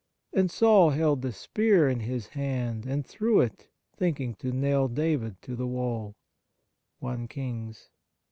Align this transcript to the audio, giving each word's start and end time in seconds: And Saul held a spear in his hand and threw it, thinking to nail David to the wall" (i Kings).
And 0.33 0.49
Saul 0.49 0.89
held 0.89 1.23
a 1.25 1.31
spear 1.31 1.87
in 1.87 1.99
his 1.99 2.29
hand 2.29 2.87
and 2.87 3.05
threw 3.05 3.39
it, 3.39 3.67
thinking 3.95 4.33
to 4.39 4.51
nail 4.51 4.87
David 4.87 5.39
to 5.43 5.55
the 5.55 5.67
wall" 5.67 6.15
(i 7.03 7.27
Kings). 7.27 7.91